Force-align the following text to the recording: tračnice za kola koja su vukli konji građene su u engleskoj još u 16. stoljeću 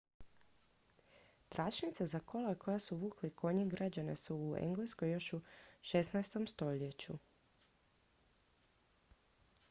tračnice 1.49 2.05
za 2.13 2.19
kola 2.31 2.53
koja 2.63 2.79
su 2.85 2.95
vukli 2.97 3.29
konji 3.41 3.67
građene 3.73 4.15
su 4.21 4.37
u 4.37 4.55
engleskoj 4.61 5.11
još 5.11 5.27
u 5.33 5.39
16. 5.81 6.47
stoljeću 6.53 7.19